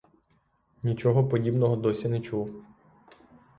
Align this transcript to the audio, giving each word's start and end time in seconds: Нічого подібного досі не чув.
Нічого 0.83 1.27
подібного 1.27 1.75
досі 1.75 2.07
не 2.09 2.19
чув. 2.21 2.65